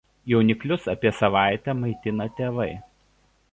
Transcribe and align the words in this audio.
Jauniklius 0.31 0.87
apie 0.93 1.11
savaitę 1.19 1.77
maitina 1.83 2.29
tėvai. 2.41 2.69